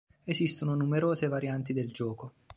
[0.23, 2.33] Esistono numerose varianti del gioco.